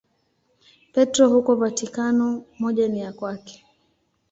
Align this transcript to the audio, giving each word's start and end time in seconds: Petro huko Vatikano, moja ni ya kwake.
Petro 0.93 1.29
huko 1.29 1.55
Vatikano, 1.55 2.43
moja 2.59 2.87
ni 2.87 2.99
ya 3.01 3.13
kwake. 3.13 3.65